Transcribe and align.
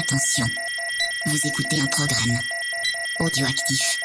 Attention, 0.00 0.46
vous 1.26 1.36
écoutez 1.46 1.78
un 1.78 1.86
programme 1.86 2.38
audioactif. 3.18 3.98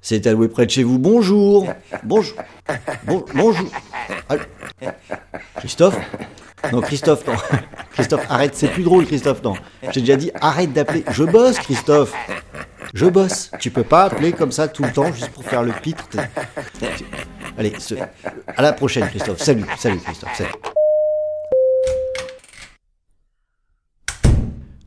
C'est 0.00 0.26
alloué 0.26 0.48
près 0.48 0.66
de 0.66 0.70
chez 0.72 0.82
vous. 0.82 0.98
Bonjour. 0.98 1.72
Bonjour. 2.02 2.36
Bon- 3.04 3.24
bonjour. 3.34 3.68
Christophe 5.58 5.96
Non, 6.72 6.80
Christophe, 6.80 7.24
non. 7.26 7.36
Christophe, 7.92 8.26
arrête, 8.28 8.56
c'est 8.56 8.68
plus 8.68 8.82
drôle, 8.82 9.06
Christophe, 9.06 9.42
non. 9.44 9.54
J'ai 9.92 10.00
déjà 10.00 10.16
dit, 10.16 10.32
arrête 10.40 10.72
d'appeler. 10.72 11.04
Je 11.08 11.22
bosse, 11.22 11.58
Christophe. 11.60 12.12
Je 12.94 13.06
bosse. 13.06 13.52
Tu 13.60 13.70
peux 13.70 13.84
pas 13.84 14.04
appeler 14.06 14.32
comme 14.32 14.50
ça 14.50 14.66
tout 14.66 14.82
le 14.82 14.92
temps 14.92 15.12
juste 15.12 15.30
pour 15.30 15.44
faire 15.44 15.62
le 15.62 15.72
pitre. 15.72 16.08
Allez, 17.56 17.74
à 18.56 18.62
la 18.62 18.72
prochaine, 18.72 19.08
Christophe. 19.08 19.40
Salut, 19.40 19.64
salut, 19.78 20.00
Christophe. 20.00 20.36
Salut. 20.36 20.50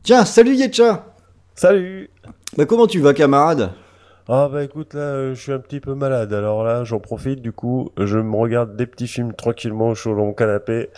Tiens, 0.06 0.24
salut 0.24 0.54
Yetcha. 0.54 1.04
Salut 1.56 2.10
Bah 2.56 2.64
comment 2.64 2.86
tu 2.86 3.00
vas, 3.00 3.12
camarade? 3.12 3.72
Ah 4.28 4.48
bah 4.48 4.62
écoute 4.62 4.94
là, 4.94 5.00
euh, 5.00 5.34
je 5.34 5.40
suis 5.42 5.50
un 5.50 5.58
petit 5.58 5.80
peu 5.80 5.94
malade, 5.94 6.32
alors 6.32 6.62
là 6.62 6.84
j'en 6.84 7.00
profite 7.00 7.42
du 7.42 7.50
coup, 7.50 7.90
je 7.98 8.16
me 8.20 8.36
regarde 8.36 8.76
des 8.76 8.86
petits 8.86 9.08
films 9.08 9.32
tranquillement 9.34 9.96
sur 9.96 10.14
mon 10.14 10.32
canapé, 10.32 10.90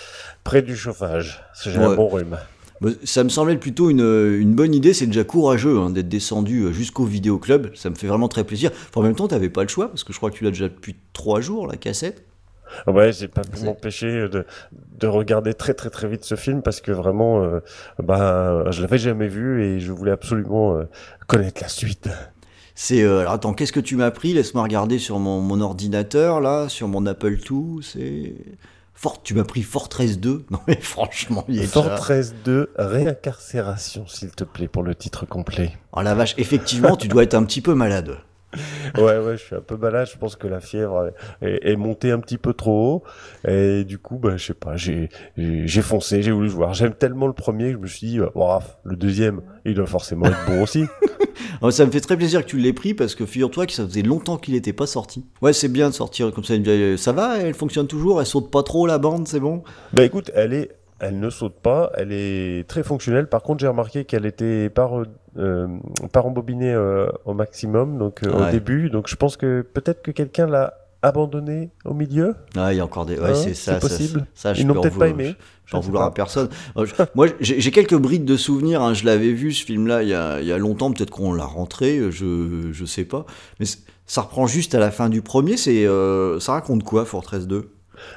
près 0.45 0.61
du 0.61 0.77
chauffage, 0.77 1.43
j'ai 1.65 1.79
Ouais. 1.79 1.87
un 1.87 1.95
bon 1.95 2.09
rhume. 2.09 2.37
Bah, 2.83 2.91
Ça 3.03 3.25
me 3.25 3.31
semblait 3.31 3.57
plutôt 3.57 3.89
une, 3.89 4.01
une 4.41 4.55
bonne 4.55 4.75
idée, 4.75 4.93
c'est 4.93 5.07
déjà 5.07 5.25
courageux 5.25 5.79
hein, 5.79 5.89
d'être 5.89 6.11
descendu 6.11 6.65
euh, 6.65 6.73
jusqu'au 6.73 7.05
vidéoclub, 7.05 7.75
ça 7.75 7.89
me 7.89 7.95
fait 7.95 8.09
vraiment 8.09 8.29
très 8.29 8.45
plaisir. 8.45 8.71
Enfin, 8.91 9.01
en 9.01 9.05
même 9.05 9.17
temps, 9.17 9.27
t'avais 9.29 9.49
pas 9.49 9.63
le 9.63 9.69
choix, 9.71 9.89
parce 9.89 10.05
que 10.05 10.13
je 10.13 10.19
crois 10.19 10.31
que 10.31 10.37
tu 10.37 10.45
l'as 10.45 10.51
déjà 10.51 10.69
depuis 10.69 10.97
trois 11.15 11.41
jours, 11.41 11.67
la 11.67 11.79
cassette. 11.79 12.25
Ouais, 12.87 13.13
j'ai 13.13 13.29
pas 13.29 13.43
pu 13.43 13.65
m'empêcher 13.65 14.29
de, 14.29 14.45
de 14.99 15.07
regarder 15.07 15.55
très 15.55 15.75
très 15.75 15.91
très 15.91 16.09
vite 16.09 16.25
ce 16.25 16.35
film, 16.35 16.63
parce 16.63 16.81
que 16.81 16.93
vraiment, 16.93 17.43
euh, 17.43 17.61
bah 18.03 18.71
je 18.71 18.81
l'avais 18.83 18.99
jamais 18.99 19.29
vu 19.29 19.63
et 19.63 19.81
je 19.81 19.93
voulais 19.93 20.13
absolument 20.13 20.77
euh, 20.77 20.85
connaître 21.27 21.63
la 21.63 21.69
suite. 21.69 22.09
C'est... 22.75 23.03
euh, 23.03 23.21
alors 23.21 23.33
attends, 23.35 23.55
qu'est-ce 23.55 23.73
que 23.73 23.81
tu 23.81 23.97
m'as 23.97 24.11
pris? 24.11 24.33
Laisse-moi 24.35 24.63
regarder 24.63 24.99
sur 24.99 25.19
mon, 25.19 25.41
mon 25.41 25.61
ordinateur, 25.61 26.41
là, 26.41 26.69
sur 26.69 26.89
mon 26.89 27.07
Apple 27.07 27.37
II, 27.51 27.83
c'est... 27.83 28.35
Fort, 28.95 29.23
tu 29.23 29.35
m'as 29.35 29.45
pris 29.45 29.63
Fortress 29.63 30.19
2 30.19 30.47
Non 30.51 30.59
mais 30.67 30.77
franchement, 30.81 31.45
il 31.49 31.63
est. 31.63 31.67
Fortress 31.67 32.35
2, 32.45 32.73
réincarcération 32.77 34.07
s'il 34.09 34.31
te 34.33 34.43
plaît 34.45 34.69
pour 34.69 34.83
le 34.83 34.95
titre 34.95 35.25
complet. 35.27 35.77
Oh 35.93 36.03
la 36.03 36.15
vache, 36.15 36.35
effectivement, 36.39 36.97
tu 36.97 37.07
dois 37.09 37.23
être 37.23 37.35
un 37.35 37.45
petit 37.45 37.61
peu 37.61 37.75
malade. 37.75 38.19
Ouais, 38.97 39.19
ouais, 39.19 39.37
je 39.37 39.43
suis 39.43 39.57
un 39.57 39.61
peu 39.61 39.77
malade. 39.77 40.09
Je 40.13 40.19
pense 40.19 40.37
que 40.37 40.47
la 40.47 40.61
fièvre 40.61 41.13
est, 41.43 41.71
est 41.71 41.77
montée 41.77 42.11
un 42.11 42.21
petit 42.21 42.39
peu 42.39 42.53
trop 42.55 42.95
haut. 42.97 43.03
Et 43.49 43.85
du 43.85 43.99
coup, 43.99 44.19
bah, 44.19 44.37
je 44.37 44.47
sais 44.47 44.55
pas, 44.55 44.77
j'ai, 44.77 45.09
foncé, 45.83 46.23
j'ai 46.23 46.33
voulu 46.33 46.49
voir. 46.49 46.75
J'aime 46.75 46.95
tellement 46.95 47.27
le 47.27 47.33
premier 47.33 47.67
que 47.67 47.73
je 47.73 47.79
me 47.79 47.87
suis 47.87 48.07
dit, 48.07 48.21
oh, 48.35 48.59
le 48.85 48.97
deuxième, 48.97 49.41
il 49.65 49.75
doit 49.75 49.87
forcément 49.87 50.27
être 50.27 50.47
bon 50.47 50.63
aussi. 50.63 50.85
Oh, 51.61 51.73
ça 51.73 51.85
me 51.87 51.91
fait 51.91 52.01
très 52.01 52.17
plaisir 52.17 52.45
que 52.45 52.51
tu 52.51 52.59
l'aies 52.59 52.73
pris, 52.73 52.95
parce 52.95 53.17
que 53.17 53.27
figure-toi 53.27 53.67
que 53.67 53.73
ça 53.73 53.85
faisait 53.85 54.03
longtemps 54.03 54.37
qu'il 54.37 54.55
n'était 54.55 54.73
pas 54.73 54.87
sorti. 54.87 55.25
Ouais, 55.43 55.53
c'est 55.53 55.69
bien 55.69 55.89
de 55.89 55.95
sortir 55.95 56.31
comme 56.33 56.45
ça 56.45 56.55
une 56.55 56.63
vieille... 56.63 56.97
Ça 56.97 57.11
va, 57.11 57.39
elle 57.39 57.55
fonctionne 57.55 57.89
toujours, 57.89 58.21
elle 58.21 58.27
saute 58.27 58.51
pas 58.53 58.63
trop 58.63 58.87
la 58.87 58.99
bande, 58.99 59.27
c'est 59.27 59.41
bon 59.41 59.65
bah 59.93 60.05
écoute, 60.05 60.31
elle 60.35 60.53
est, 60.53 60.71
elle 61.01 61.19
ne 61.19 61.31
saute 61.31 61.55
pas, 61.61 61.91
elle 61.97 62.13
est 62.13 62.69
très 62.69 62.83
fonctionnelle. 62.83 63.29
Par 63.29 63.43
contre, 63.43 63.61
j'ai 63.61 63.67
remarqué 63.69 64.05
qu'elle 64.05 64.27
était 64.27 64.69
pas, 64.71 64.91
euh, 64.93 65.05
pas 66.13 66.21
rembobinée 66.21 66.73
euh, 66.73 67.07
au 67.25 67.35
maximum, 67.35 67.99
donc 67.99 68.23
euh, 68.23 68.31
Ouais. 68.33 68.49
au 68.49 68.51
début. 68.51 68.91
Donc 68.91 69.09
je 69.09 69.17
pense 69.17 69.37
que 69.37 69.63
peut-être 69.63 70.03
que 70.03 70.11
quelqu'un 70.11 70.47
l'a 70.47 70.75
abandonnée 71.03 71.71
au 71.85 71.95
milieu. 71.95 72.35
Ah, 72.57 72.73
il 72.73 72.77
y 72.77 72.81
a 72.81 72.85
encore 72.85 73.07
des. 73.07 73.19
Ouais, 73.19 73.31
Hein, 73.31 73.35
c'est 73.35 73.55
ça. 73.55 73.75
c'est 73.75 73.75
ça, 73.75 73.81
possible. 73.81 74.27
Ça, 74.35 74.53
je 74.55 74.61
Ils 74.63 74.67
n'ont 74.67 74.81
peut-être 74.81 74.99
pas 74.99 75.09
aimé. 75.09 75.37
Je 75.65 75.71
peux 75.73 75.77
en 75.77 75.81
Je 75.81 75.85
sais 75.85 75.87
vouloir 75.87 76.05
pas. 76.07 76.09
à 76.11 76.15
personne. 76.15 76.49
Euh, 76.77 76.87
Moi, 77.15 77.29
j'ai 77.41 77.71
quelques 77.71 77.95
brides 77.97 78.25
de 78.25 78.37
souvenirs. 78.37 78.83
hein. 78.83 78.95
Je 78.95 79.05
l'avais 79.05 79.33
vu 79.33 79.53
ce 79.53 79.65
film-là 79.65 80.03
il 80.03 80.09
y 80.09 80.15
a, 80.15 80.41
il 80.41 80.47
y 80.47 80.53
a 80.53 80.59
longtemps. 80.59 80.91
Peut-être 80.93 81.11
qu'on 81.11 81.33
l'a 81.33 81.45
rentré. 81.45 81.99
euh, 81.99 82.11
Je 82.11 82.71
je 82.73 82.85
sais 82.85 83.05
pas. 83.05 83.27
Mais 83.61 83.67
ça 84.07 84.23
reprend 84.23 84.47
juste 84.49 84.75
à 84.75 84.81
la 84.81 84.91
fin 84.91 85.09
du 85.09 85.23
premier. 85.23 85.57
C'est 85.57 85.87
euh, 85.87 86.41
ça 86.41 86.53
raconte 86.53 86.83
quoi, 86.83 87.05
Fortress 87.05 87.47
2 87.47 87.71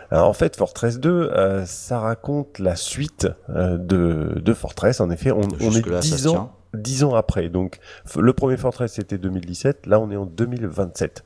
Alors, 0.10 0.28
en 0.30 0.34
fait, 0.34 0.56
Fortress 0.56 1.00
2, 1.00 1.10
euh, 1.36 1.66
ça 1.66 2.00
raconte 2.00 2.58
la 2.58 2.76
suite 2.76 3.28
euh, 3.50 3.78
de, 3.78 4.40
de 4.40 4.54
Fortress. 4.54 5.02
En 5.02 5.12
effet, 5.12 5.32
on, 5.32 5.42
on 5.62 5.72
est 5.72 5.88
ça 5.88 6.00
10 6.00 6.18
se 6.24 6.28
ans, 6.30 6.54
10 6.74 7.04
ans 7.04 7.16
après. 7.16 7.50
Donc, 7.50 7.80
le 8.18 8.34
premier 8.34 8.58
Fortress, 8.58 8.94
c'était 8.94 9.18
2017. 9.18 9.86
Là, 9.88 10.00
on 10.00 10.10
est 10.12 10.16
en 10.16 10.26
2027. 10.26 11.24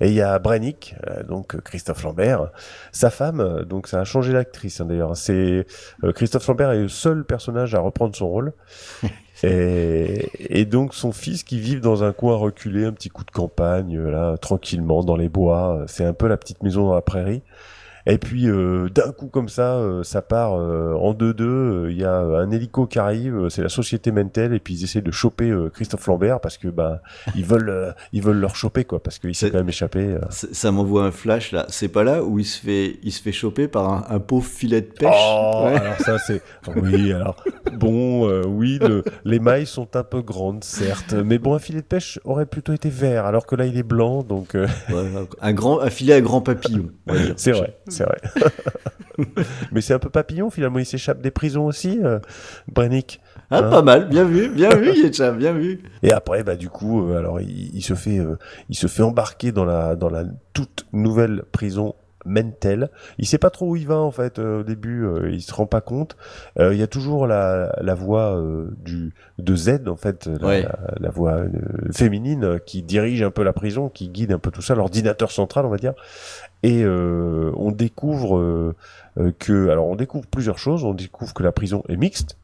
Et 0.00 0.08
il 0.08 0.14
y 0.14 0.20
a 0.22 0.38
Brennick, 0.38 0.94
euh, 1.08 1.22
donc 1.22 1.60
Christophe 1.62 2.02
Lambert, 2.04 2.50
sa 2.92 3.10
femme. 3.10 3.40
euh, 3.40 3.64
Donc, 3.64 3.88
ça 3.88 4.00
a 4.00 4.04
changé 4.04 4.32
l'actrice, 4.32 4.80
hein, 4.80 4.86
d'ailleurs. 4.86 5.16
C'est 5.16 5.66
euh, 6.04 6.12
Christophe 6.12 6.46
Lambert 6.48 6.72
est 6.72 6.82
le 6.82 6.88
seul 6.88 7.24
personnage 7.24 7.74
à 7.74 7.80
reprendre 7.80 8.14
son 8.16 8.28
rôle. 8.28 8.52
Et, 9.42 10.30
et 10.60 10.64
donc 10.64 10.94
son 10.94 11.12
fils 11.12 11.42
qui 11.42 11.58
vit 11.58 11.80
dans 11.80 12.04
un 12.04 12.12
coin 12.12 12.36
reculé, 12.36 12.86
un 12.86 12.92
petit 12.92 13.10
coup 13.10 13.24
de 13.24 13.30
campagne, 13.30 13.96
euh, 13.98 14.10
là, 14.10 14.36
tranquillement, 14.38 15.02
dans 15.04 15.16
les 15.16 15.28
bois. 15.28 15.80
euh, 15.80 15.84
C'est 15.88 16.04
un 16.04 16.14
peu 16.14 16.28
la 16.28 16.36
petite 16.36 16.62
maison 16.62 16.86
dans 16.86 16.94
la 16.94 17.02
prairie. 17.02 17.42
Et 18.06 18.18
puis 18.18 18.48
euh, 18.48 18.88
d'un 18.90 19.12
coup 19.12 19.28
comme 19.28 19.48
ça, 19.48 19.76
euh, 19.76 20.02
ça 20.02 20.20
part 20.20 20.54
euh, 20.60 20.92
en 20.94 21.14
2-2. 21.14 21.42
euh, 21.42 21.88
Il 21.90 21.96
y 21.98 22.04
a 22.04 22.16
un 22.18 22.50
hélico 22.50 22.86
qui 22.86 22.98
arrive, 22.98 23.34
euh, 23.36 23.48
c'est 23.48 23.62
la 23.62 23.68
société 23.70 24.12
Mentel, 24.12 24.52
et 24.52 24.58
puis 24.60 24.74
ils 24.74 24.84
essaient 24.84 25.00
de 25.00 25.10
choper 25.10 25.48
euh, 25.50 25.70
Christophe 25.70 26.06
Lambert 26.06 26.40
parce 26.40 26.58
que 26.58 26.68
bah 26.68 27.00
ils 27.34 27.44
veulent 27.46 27.70
euh, 27.70 27.92
ils 28.12 28.22
veulent 28.22 28.40
le 28.40 28.48
choper 28.48 28.84
quoi, 28.84 29.02
parce 29.02 29.18
qu'il 29.18 29.34
s'est 29.34 29.50
quand 29.50 29.58
même 29.58 29.68
échappé. 29.70 30.16
Ça, 30.30 30.70
m'envoie 30.70 31.04
un 31.04 31.10
flash 31.10 31.52
là. 31.52 31.64
C'est 31.68 31.88
pas 31.88 32.04
là 32.04 32.22
où 32.22 32.38
il 32.38 32.44
se 32.44 32.60
fait 32.60 32.98
il 33.02 33.10
se 33.12 33.22
fait 33.22 33.32
choper 33.32 33.68
par 33.68 33.90
un, 33.90 34.04
un 34.14 34.18
pauvre 34.20 34.44
filet 34.46 34.82
de 34.82 34.86
pêche? 34.86 35.08
Oh, 35.14 35.62
Ouais. 35.64 35.74
alors 35.76 35.98
ça 36.00 36.18
c'est 36.18 36.42
oui 36.76 37.12
alors 37.12 37.42
bon 37.78 38.28
euh, 38.28 38.42
oui 38.46 38.78
le- 38.80 39.02
les 39.24 39.38
mailles 39.38 39.66
sont 39.66 39.96
un 39.96 40.02
peu 40.04 40.20
grandes 40.20 40.62
certes, 40.64 41.14
mais 41.14 41.38
bon 41.38 41.54
un 41.54 41.58
filet 41.58 41.80
de 41.80 41.86
pêche 41.86 42.20
aurait 42.24 42.44
plutôt 42.46 42.72
été 42.74 42.90
vert 42.90 43.24
alors 43.24 43.46
que 43.46 43.56
là 43.56 43.64
il 43.66 43.78
est 43.78 43.82
blanc 43.82 44.22
donc 44.22 44.54
euh, 44.54 44.66
Ouais, 44.90 45.04
un 45.40 45.52
grand 45.52 45.80
un 45.80 45.90
filet 45.90 46.12
à 46.14 46.20
grand 46.20 46.40
papillon. 46.42 46.90
c'est 47.36 47.52
vrai 47.52 47.78
c'est 47.94 48.04
vrai. 48.04 48.20
mais 49.72 49.80
c'est 49.80 49.94
un 49.94 49.98
peu 49.98 50.10
papillon 50.10 50.50
finalement 50.50 50.78
il 50.78 50.86
s'échappe 50.86 51.20
des 51.20 51.30
prisons 51.30 51.66
aussi, 51.66 52.00
euh, 52.02 52.18
Brennick. 52.70 53.20
Ah, 53.50 53.58
Hein 53.58 53.70
pas 53.70 53.82
mal. 53.82 54.08
Bien 54.08 54.24
vu, 54.24 54.48
bien 54.48 54.74
vu, 54.74 54.92
Yetcha, 54.96 55.30
bien 55.32 55.52
vu. 55.52 55.82
Et 56.02 56.12
après, 56.12 56.42
bah 56.42 56.56
du 56.56 56.68
coup, 56.70 57.08
euh, 57.08 57.18
alors 57.18 57.40
il, 57.40 57.74
il 57.74 57.82
se 57.82 57.94
fait, 57.94 58.18
euh, 58.18 58.36
il 58.68 58.74
se 58.74 58.86
fait 58.86 59.02
embarquer 59.02 59.52
dans 59.52 59.64
la 59.64 59.96
dans 59.96 60.08
la 60.08 60.24
toute 60.54 60.86
nouvelle 60.92 61.44
prison 61.52 61.94
Mentel. 62.24 62.90
Il 63.18 63.26
sait 63.26 63.38
pas 63.38 63.50
trop 63.50 63.70
où 63.70 63.76
il 63.76 63.86
va 63.86 63.96
en 63.98 64.10
fait 64.10 64.38
euh, 64.38 64.60
au 64.60 64.62
début, 64.62 65.04
euh, 65.04 65.30
il 65.30 65.42
se 65.42 65.52
rend 65.52 65.66
pas 65.66 65.80
compte. 65.80 66.16
Euh, 66.58 66.72
Il 66.74 66.80
y 66.80 66.82
a 66.82 66.86
toujours 66.86 67.26
la 67.26 67.74
la 67.80 67.94
voix 67.94 68.36
euh, 68.38 68.70
du 68.82 69.14
de 69.38 69.54
Z 69.56 69.82
en 69.88 69.96
fait, 69.96 70.26
la, 70.26 70.46
Ouais. 70.46 70.62
la, 70.62 70.78
la 71.00 71.10
voix 71.10 71.32
euh, 71.34 71.48
féminine 71.92 72.58
qui 72.64 72.82
dirige 72.82 73.22
un 73.22 73.30
peu 73.30 73.42
la 73.42 73.52
prison, 73.52 73.88
qui 73.88 74.08
guide 74.08 74.32
un 74.32 74.38
peu 74.38 74.50
tout 74.50 74.62
ça, 74.62 74.74
l'ordinateur 74.74 75.30
central 75.30 75.66
on 75.66 75.70
va 75.70 75.76
dire. 75.78 75.94
Et 76.62 76.82
euh, 76.82 77.50
on 77.56 77.72
découvre 77.72 78.74
que, 79.38 79.68
alors 79.68 79.86
on 79.86 79.96
découvre 79.96 80.26
plusieurs 80.26 80.58
choses. 80.58 80.82
On 80.84 80.94
découvre 80.94 81.34
que 81.34 81.42
la 81.42 81.52
prison 81.52 81.82
est 81.88 81.96
mixte. 81.96 82.38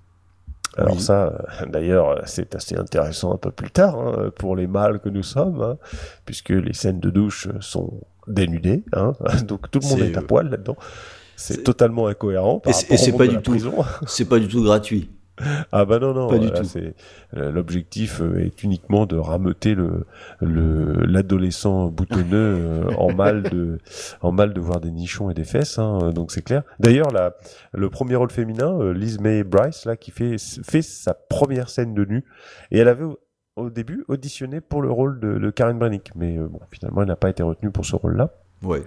Alors 0.77 0.95
Oui. 0.95 1.01
ça, 1.01 1.27
euh, 1.63 1.67
d'ailleurs, 1.67 2.23
c'est 2.27 2.55
assez 2.55 2.77
intéressant 2.77 3.35
un 3.35 3.37
peu 3.39 3.51
plus 3.51 3.71
tard 3.71 3.99
hein, 3.99 4.31
pour 4.37 4.55
les 4.57 4.67
mâles 4.67 5.01
que 5.01 5.09
nous 5.09 5.23
sommes, 5.23 5.61
hein, 5.63 5.77
puisque 6.25 6.51
les 6.51 6.73
scènes 6.73 7.01
de 7.01 7.11
douche 7.11 7.49
sont 7.61 8.01
dénudées, 8.29 8.85
hein, 8.93 9.13
donc 9.47 9.71
tout 9.71 9.81
le 9.83 9.89
monde 9.89 10.01
est 10.01 10.17
à 10.17 10.21
euh, 10.21 10.27
poil 10.27 10.49
là-dedans. 10.49 10.77
C'est 11.37 11.63
totalement 11.65 12.07
incohérent. 12.07 12.61
Par 12.61 12.71
Et 12.71 12.97
c'est- 12.97 13.17
pas 13.17 13.27
du 13.27 13.39
tout. 13.41 13.57
C'est 14.07 14.27
pas 14.27 14.39
du 14.39 14.47
tout 14.47 14.63
gratuit. 14.63 15.11
Ah 15.73 15.85
bah 15.85 15.99
non 15.99 16.15
non, 16.15 16.29
Pas 16.29 16.39
du 16.39 16.51
tout. 16.51 16.67
euh, 17.37 17.51
l'objectif 17.51 18.21
euh, 18.21 18.45
est 18.45 18.63
uniquement 18.63 19.07
de 19.07 19.17
rameuter 19.17 19.75
le 19.75 20.07
le 20.41 21.05
l'adolescent 21.07 21.87
boutonneux 21.89 22.57
euh, 22.59 22.95
en 22.97 23.13
mal 23.13 23.43
de 23.43 23.79
en 24.21 24.33
mal 24.33 24.53
de 24.53 24.61
voir 24.61 24.81
des 24.81 24.91
nichons 24.91 25.31
et 25.31 25.35
des 25.35 25.45
fesses 25.45 25.79
hein, 25.79 26.11
donc 26.15 26.33
c'est 26.33 26.43
clair. 26.43 26.63
D'ailleurs 26.79 27.09
le 27.73 27.91
premier 27.91 28.17
rôle 28.17 28.31
féminin 28.31 28.93
Liz 28.93 29.21
May 29.21 29.45
Bryce 29.45 29.85
là 29.85 29.97
qui 29.97 30.11
fait 30.11 30.37
fait 30.39 30.83
sa 30.83 31.15
première 31.15 31.69
scène 31.69 31.95
de 31.95 32.05
nu 32.05 32.25
et 32.71 32.79
elle 32.79 32.89
avait 32.89 33.07
au, 33.57 33.71
début 33.71 34.05
auditionné 34.09 34.61
pour 34.61 34.81
le 34.81 34.91
rôle 34.91 35.21
de, 35.21 35.39
de 35.39 35.51
Karen 35.51 35.79
mais 36.17 36.39
bon 36.39 36.61
finalement 36.71 37.03
elle 37.03 37.09
n'a 37.09 37.17
pas 37.17 37.31
été 37.31 37.43
retenue 37.43 37.71
pour 37.71 37.85
ce 37.85 37.97
rôle 37.97 38.17
là. 38.17 38.31
Ouais. 38.63 38.83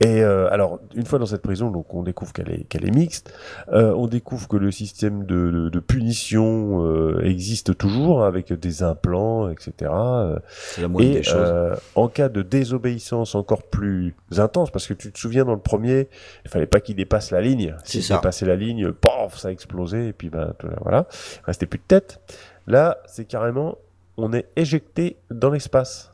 Et 0.00 0.22
euh, 0.22 0.48
alors, 0.50 0.80
une 0.94 1.06
fois 1.06 1.18
dans 1.18 1.26
cette 1.26 1.42
prison, 1.42 1.70
donc 1.70 1.94
on 1.94 2.02
découvre 2.02 2.32
qu'elle 2.32 2.50
est 2.50 2.64
qu'elle 2.64 2.86
est 2.86 2.90
mixte. 2.94 3.32
Euh, 3.72 3.94
on 3.96 4.06
découvre 4.06 4.46
que 4.48 4.56
le 4.56 4.70
système 4.70 5.24
de, 5.24 5.50
de, 5.50 5.68
de 5.68 5.80
punition 5.80 6.84
euh, 6.84 7.20
existe 7.24 7.76
toujours 7.78 8.24
avec 8.24 8.52
des 8.52 8.82
implants, 8.82 9.48
etc. 9.48 9.72
Euh, 9.92 10.38
C'est 10.50 10.82
la 10.82 10.88
moindre 10.88 11.08
Et 11.08 11.14
des 11.14 11.22
choses. 11.22 11.34
euh, 11.38 11.76
en 11.94 12.08
cas 12.08 12.28
de 12.28 12.42
désobéissance 12.42 13.34
encore 13.34 13.62
plus 13.62 14.14
intense, 14.36 14.70
parce 14.70 14.86
que 14.86 14.94
tu 14.94 15.10
te 15.12 15.18
souviens 15.18 15.44
dans 15.44 15.54
le 15.54 15.60
premier, 15.60 16.08
il 16.44 16.50
fallait 16.50 16.66
pas 16.66 16.80
qu'il 16.80 16.96
dépasse 16.96 17.30
la 17.30 17.40
ligne. 17.40 17.74
S'il 17.84 18.02
ça. 18.02 18.16
dépassait 18.16 18.46
la 18.46 18.56
ligne, 18.56 18.92
paf, 18.92 19.38
ça 19.38 19.48
a 19.48 19.50
explosé 19.50 20.08
et 20.08 20.12
puis 20.12 20.28
ben 20.28 20.52
voilà, 20.82 21.06
il 21.42 21.44
restait 21.46 21.66
plus 21.66 21.78
de 21.78 21.84
tête. 21.88 22.20
Là, 22.66 22.98
c'est 23.06 23.24
carrément, 23.24 23.78
on 24.18 24.32
est 24.34 24.46
éjecté 24.56 25.16
dans 25.30 25.48
l'espace. 25.50 26.12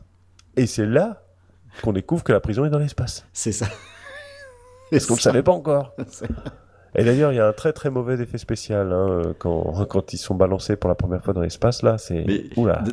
Et 0.56 0.66
c'est 0.66 0.86
là 0.86 1.23
qu'on 1.82 1.92
découvre 1.92 2.24
que 2.24 2.32
la 2.32 2.40
prison 2.40 2.64
est 2.64 2.70
dans 2.70 2.78
l'espace. 2.78 3.26
C'est 3.32 3.52
ça. 3.52 3.66
Parce 4.90 5.06
qu'on 5.06 5.14
ne 5.14 5.18
le 5.18 5.22
savait 5.22 5.42
pas 5.42 5.52
encore. 5.52 5.94
Et 6.96 7.02
d'ailleurs, 7.02 7.32
il 7.32 7.36
y 7.36 7.40
a 7.40 7.48
un 7.48 7.52
très 7.52 7.72
très 7.72 7.90
mauvais 7.90 8.20
effet 8.20 8.38
spécial 8.38 8.92
hein, 8.92 9.34
quand, 9.40 9.84
quand 9.86 10.12
ils 10.12 10.18
sont 10.18 10.36
balancés 10.36 10.76
pour 10.76 10.88
la 10.88 10.94
première 10.94 11.24
fois 11.24 11.34
dans 11.34 11.40
l'espace. 11.40 11.82
Là, 11.82 11.98
c'est. 11.98 12.24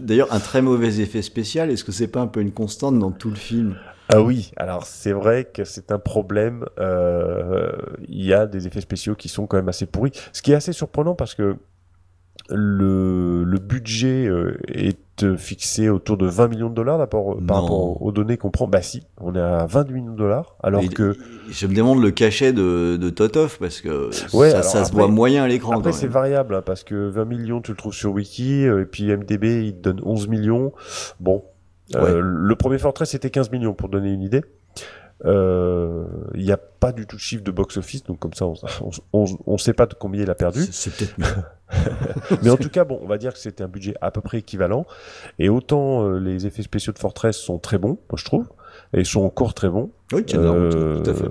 D'ailleurs, 0.02 0.34
un 0.34 0.40
très 0.40 0.64
mauvais 0.64 1.00
effet 1.00 1.22
spécial. 1.22 1.70
Est-ce 1.70 1.84
que 1.84 1.92
c'est 1.92 2.08
pas 2.08 2.22
un 2.22 2.28
peu 2.28 2.42
une 2.42 2.52
constante 2.52 2.98
dans 2.98 3.12
tout 3.12 3.30
le 3.30 3.36
film? 3.36 3.76
Ah 4.10 4.22
oui, 4.22 4.52
alors 4.58 4.86
c'est 4.86 5.14
vrai 5.14 5.46
que 5.46 5.64
c'est 5.64 5.92
un 5.92 6.00
problème. 6.00 6.66
Euh, 6.80 7.72
il 8.08 8.26
y 8.26 8.34
a 8.34 8.46
des 8.46 8.68
effets 8.68 8.82
spéciaux 8.82 9.16
qui 9.16 9.30
sont 9.30 9.48
quand 9.48 9.58
même 9.58 9.70
assez 9.70 9.86
pourris. 9.86 10.12
Ce 10.34 10.42
qui 10.42 10.52
est 10.52 10.56
assez 10.56 10.74
surprenant 10.74 11.16
parce 11.16 11.36
que 11.36 11.56
le, 12.50 13.44
le 13.44 13.60
budget 13.60 14.26
euh, 14.28 14.58
est 15.24 15.38
fixé 15.38 15.90
autour 15.90 16.18
de 16.18 16.26
20 16.26 16.48
millions 16.48 16.70
de 16.70 16.76
dollars 16.76 17.08
par 17.08 17.26
rapport 17.26 18.02
aux 18.02 18.12
données 18.12 18.38
qu'on 18.38 18.52
prend. 18.52 18.68
Bah 18.68 18.82
si, 18.82 19.04
on 19.20 19.36
est 19.36 19.40
à 19.40 19.66
20 19.66 19.90
millions 19.92 20.12
de 20.12 20.18
dollars. 20.18 20.56
Alors 20.64 20.82
que. 20.90 21.16
Je 21.50 21.68
me 21.68 21.74
demande 21.74 22.02
le 22.02 22.12
cachet 22.12 22.54
de, 22.54 22.98
de 22.98 23.10
Totov 23.10 23.58
parce 23.60 23.82
que 23.82 24.12
ça, 24.12 24.64
ça 24.64 24.86
se 24.86 24.92
voit 24.92 25.08
moyen 25.08 25.44
à 25.44 25.48
l'écran. 25.48 25.78
Après, 25.78 25.92
c'est 25.92 26.08
variable 26.08 26.56
hein, 26.56 26.64
parce 26.66 26.84
que 26.84 27.10
20 27.10 27.26
millions, 27.26 27.62
tu 27.62 27.72
le 27.72 27.78
trouves 27.78 27.94
sur 27.94 28.12
Wiki, 28.12 28.66
euh, 28.66 28.82
et 28.82 28.86
puis 28.86 29.06
MDB, 29.06 29.66
il 29.66 29.76
te 29.76 29.90
donne 29.90 30.02
11 30.04 30.28
millions. 30.28 30.74
Bon. 31.20 31.44
Euh, 31.96 32.22
le 32.24 32.56
premier 32.56 32.78
Fortress, 32.78 33.10
c'était 33.10 33.30
15 33.30 33.52
millions 33.52 33.74
pour 33.74 33.90
donner 33.90 34.12
une 34.12 34.22
idée. 34.22 34.44
Euh, 35.26 36.06
il 36.34 36.44
n'y 36.44 36.52
a 36.52 36.58
pas 36.58 36.92
du 36.92 37.06
tout 37.06 37.16
de 37.16 37.22
chiffre 37.22 37.44
de 37.44 37.52
box-office, 37.52 38.04
donc 38.04 38.20
comme 38.20 38.34
ça, 38.34 38.46
on 39.14 39.26
ne 39.48 39.58
sait 39.58 39.74
pas 39.74 39.86
de 39.86 39.94
combien 39.94 40.24
il 40.24 40.30
a 40.30 40.36
perdu. 40.36 40.62
C'est 40.72 40.92
peut-être 40.96 41.16
Mais 42.44 42.50
en 42.50 42.58
tout 42.58 42.70
cas, 42.70 42.84
bon, 42.84 43.00
on 43.02 43.08
va 43.08 43.18
dire 43.18 43.34
que 43.34 43.40
c'était 43.40 43.64
un 43.64 43.68
budget 43.68 43.96
à 44.02 44.12
peu 44.12 44.22
près 44.22 44.40
équivalent. 44.40 44.86
Et 45.40 45.50
autant 45.50 46.06
euh, 46.06 46.20
les 46.20 46.46
effets 46.48 46.64
spéciaux 46.64 46.94
de 46.94 47.00
Fortress 47.00 47.38
sont 47.38 47.60
très 47.60 47.78
bons, 47.78 47.98
moi 48.10 48.18
je 48.18 48.26
trouve, 48.26 48.48
et 48.94 49.04
sont 49.04 49.22
encore 49.22 49.54
très 49.54 49.70
bons. 49.70 49.92
Oui, 50.14 50.24
euh, 50.34 51.02
tout 51.02 51.10
à 51.10 51.14
fait. 51.14 51.26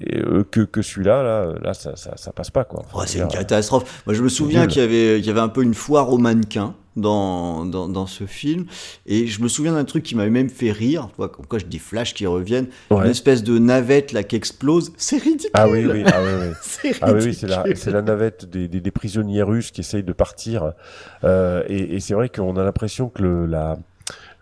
Et, 0.00 0.18
euh, 0.18 0.44
que, 0.50 0.60
que 0.60 0.82
celui-là, 0.82 1.22
là, 1.22 1.54
là 1.62 1.74
ça, 1.74 1.96
ça, 1.96 2.16
ça, 2.16 2.32
passe 2.32 2.50
pas, 2.50 2.64
quoi. 2.64 2.84
c'est 3.06 3.20
une 3.20 3.28
catastrophe. 3.28 4.02
Moi, 4.06 4.14
je 4.14 4.22
me 4.22 4.28
souviens 4.28 4.66
qu'il 4.66 4.82
y 4.82 4.84
avait, 4.84 5.16
qu'il 5.16 5.26
y 5.26 5.30
avait 5.30 5.40
un 5.40 5.48
peu 5.48 5.62
une 5.62 5.74
foire 5.74 6.12
aux 6.12 6.18
mannequins 6.18 6.74
dans, 6.96 7.64
dans, 7.64 7.88
dans, 7.88 8.06
ce 8.06 8.24
film. 8.24 8.66
Et 9.06 9.26
je 9.26 9.42
me 9.42 9.48
souviens 9.48 9.72
d'un 9.72 9.84
truc 9.84 10.02
qui 10.02 10.14
m'avait 10.14 10.30
même 10.30 10.50
fait 10.50 10.72
rire. 10.72 11.08
Tu 11.10 11.16
vois, 11.16 11.28
quand 11.30 11.58
je 11.58 11.66
dis 11.66 11.78
flash 11.78 12.14
qui 12.14 12.26
reviennent, 12.26 12.68
une 12.90 13.06
espèce 13.06 13.42
de 13.42 13.58
navette 13.58 14.12
là 14.12 14.22
qui 14.22 14.36
explose. 14.36 14.92
C'est 14.96 15.18
ridicule. 15.18 15.50
Ah 15.54 15.68
oui, 15.68 15.86
oui, 15.86 16.02
ah 16.06 16.20
oui, 16.22 16.30
oui. 16.40 16.54
c'est 16.62 16.92
ah 17.00 17.12
oui, 17.12 17.34
c'est 17.34 17.46
la, 17.46 17.64
la, 17.86 18.02
navette 18.02 18.48
des, 18.48 18.68
des, 18.68 18.80
des, 18.80 18.90
prisonniers 18.90 19.42
russes 19.42 19.70
qui 19.70 19.80
essayent 19.80 20.02
de 20.02 20.12
partir. 20.12 20.72
Euh, 21.24 21.62
et, 21.68 21.96
et 21.96 22.00
c'est 22.00 22.14
vrai 22.14 22.28
qu'on 22.28 22.56
a 22.56 22.64
l'impression 22.64 23.08
que 23.08 23.22
le, 23.22 23.46
la 23.46 23.78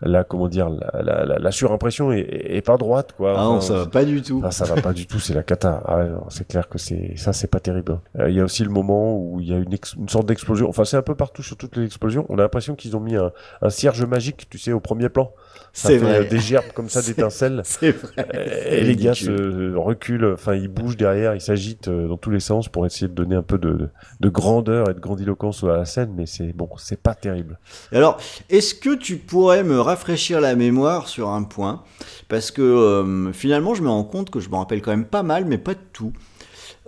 la 0.01 0.23
comment 0.23 0.47
dire 0.47 0.69
la, 0.69 1.25
la, 1.25 1.39
la 1.39 1.51
surimpression 1.51 2.11
est, 2.11 2.19
est, 2.21 2.61
pas 2.61 2.77
droite 2.77 3.13
quoi. 3.15 3.35
Ah 3.37 3.43
non, 3.43 3.61
ça 3.61 3.73
va 3.75 3.85
pas 3.85 4.05
du 4.05 4.21
tout. 4.21 4.41
Ah, 4.43 4.51
ça 4.51 4.65
va 4.65 4.81
pas 4.81 4.93
du 4.93 5.07
tout, 5.07 5.19
c'est 5.19 5.33
la 5.33 5.43
cata. 5.43 5.81
Ah, 5.85 6.05
c'est 6.29 6.47
clair 6.47 6.69
que 6.69 6.77
c'est 6.77 7.13
ça, 7.15 7.33
c'est 7.33 7.47
pas 7.47 7.59
terrible. 7.59 7.99
Euh, 8.19 8.29
il 8.29 8.35
y 8.35 8.39
a 8.39 8.43
aussi 8.43 8.63
le 8.63 8.69
moment 8.69 9.17
où 9.17 9.39
il 9.39 9.47
y 9.47 9.53
a 9.53 9.57
une, 9.57 9.77
une 9.97 10.09
sorte 10.09 10.25
d'explosion. 10.25 10.67
Enfin, 10.69 10.85
c'est 10.85 10.97
un 10.97 11.01
peu 11.01 11.15
partout 11.15 11.43
sur 11.43 11.57
toutes 11.57 11.75
les 11.77 11.85
explosions. 11.85 12.25
On 12.29 12.37
a 12.37 12.41
l'impression 12.41 12.75
qu'ils 12.75 12.95
ont 12.95 12.99
mis 12.99 13.15
un, 13.15 13.31
un 13.61 13.69
cierge 13.69 14.03
magique, 14.03 14.47
tu 14.49 14.57
sais, 14.57 14.71
au 14.71 14.79
premier 14.79 15.09
plan. 15.09 15.31
C'est 15.73 15.97
vrai. 15.97 16.25
Des 16.25 16.39
gerbes 16.39 16.71
comme 16.73 16.89
ça, 16.89 17.01
d'étincelles. 17.05 17.61
C'est 17.63 17.91
vrai. 17.91 18.27
Et 18.69 18.81
les 18.81 18.95
gars 18.95 19.13
se 19.13 19.75
reculent, 19.75 20.33
enfin 20.33 20.55
ils 20.55 20.67
bougent 20.67 20.97
derrière, 20.97 21.35
ils 21.35 21.41
s'agitent 21.41 21.89
euh, 21.89 22.07
dans 22.07 22.17
tous 22.17 22.29
les 22.29 22.39
sens 22.39 22.69
pour 22.69 22.85
essayer 22.85 23.07
de 23.07 23.13
donner 23.13 23.35
un 23.35 23.43
peu 23.43 23.57
de, 23.57 23.89
de 24.19 24.29
grandeur 24.29 24.89
et 24.89 24.93
de 24.93 24.99
grandiloquence 24.99 25.63
à 25.63 25.77
la 25.77 25.85
scène, 25.85 26.13
mais 26.15 26.25
c'est 26.25 26.53
bon, 26.53 26.69
c'est 26.77 27.01
pas 27.01 27.13
terrible. 27.13 27.59
Alors, 27.91 28.17
est-ce 28.49 28.73
que 28.75 28.95
tu 28.95 29.17
pourrais 29.17 29.63
me 29.63 29.79
rafraîchir 29.85 30.41
la 30.41 30.55
mémoire 30.55 31.07
sur 31.07 31.29
un 31.29 31.43
point 31.43 31.83
Parce 32.27 32.51
que 32.51 32.61
euh, 32.61 33.31
finalement, 33.33 33.73
je 33.75 33.81
me 33.81 33.89
rends 33.89 34.03
compte 34.03 34.29
que 34.29 34.39
je 34.39 34.49
me 34.49 34.55
rappelle 34.55 34.81
quand 34.81 34.91
même 34.91 35.05
pas 35.05 35.23
mal, 35.23 35.45
mais 35.45 35.57
pas 35.57 35.73
de 35.73 35.79
tout. 35.93 36.13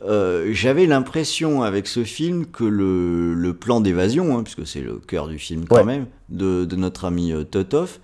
Euh, 0.04 0.50
j'avais 0.52 0.86
l'impression 0.86 1.64
avec 1.64 1.88
ce 1.88 2.04
film 2.04 2.46
que 2.46 2.64
le, 2.64 3.34
le 3.34 3.54
plan 3.54 3.82
d'évasion, 3.82 4.38
hein, 4.38 4.44
puisque 4.44 4.68
c'est 4.68 4.82
le 4.82 4.98
cœur 4.98 5.28
du 5.28 5.40
film 5.40 5.66
quand 5.68 5.86
même, 5.86 6.06
de, 6.30 6.66
de, 6.66 6.76
notre 6.76 7.06
ami 7.06 7.34
Totov, 7.50 8.00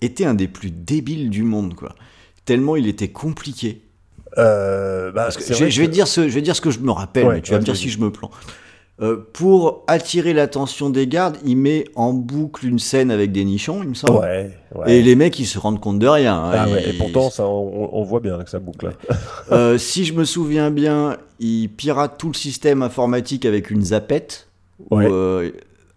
était 0.00 0.24
un 0.24 0.34
des 0.34 0.48
plus 0.48 0.70
débiles 0.70 1.30
du 1.30 1.42
monde, 1.42 1.74
quoi. 1.74 1.94
Tellement 2.44 2.76
il 2.76 2.86
était 2.86 3.08
compliqué. 3.08 3.82
Euh, 4.38 5.12
bah, 5.12 5.28
je, 5.30 5.68
je, 5.68 5.80
vais 5.80 5.88
dire 5.88 6.08
ce, 6.08 6.28
je 6.28 6.34
vais 6.34 6.42
dire 6.42 6.56
ce 6.56 6.60
que 6.60 6.70
je 6.70 6.80
me 6.80 6.90
rappelle, 6.90 7.28
mais 7.28 7.42
tu 7.42 7.52
vas 7.52 7.58
me 7.58 7.64
dire 7.64 7.76
si 7.76 7.90
je 7.90 7.98
me 7.98 8.10
plante. 8.10 8.32
Euh, 9.00 9.16
pour 9.32 9.84
attirer 9.86 10.34
l'attention 10.34 10.90
des 10.90 11.06
gardes, 11.06 11.38
il 11.44 11.56
met 11.56 11.86
en 11.94 12.12
boucle 12.12 12.66
une 12.66 12.78
scène 12.78 13.10
avec 13.10 13.32
des 13.32 13.44
nichons, 13.44 13.82
il 13.82 13.88
me 13.88 13.94
semble. 13.94 14.18
Ouais, 14.18 14.50
ouais. 14.74 14.92
Et 14.92 15.02
les 15.02 15.16
mecs, 15.16 15.38
ils 15.38 15.46
se 15.46 15.58
rendent 15.58 15.80
compte 15.80 15.98
de 15.98 16.06
rien. 16.06 16.36
Hein. 16.36 16.52
Ah 16.52 16.66
et... 16.68 16.90
et... 16.90 16.92
pourtant, 16.92 17.30
ça, 17.30 17.46
on, 17.46 17.88
on, 17.92 18.02
voit 18.04 18.20
bien 18.20 18.42
que 18.44 18.50
ça 18.50 18.58
boucle. 18.58 18.92
euh, 19.50 19.78
si 19.78 20.04
je 20.04 20.12
me 20.12 20.24
souviens 20.24 20.70
bien, 20.70 21.16
il 21.40 21.68
pirate 21.68 22.16
tout 22.18 22.28
le 22.28 22.34
système 22.34 22.82
informatique 22.82 23.46
avec 23.46 23.70
une 23.70 23.82
zapette. 23.82 24.48
Ouais. 24.90 25.06
Où, 25.06 25.12
euh, 25.12 25.50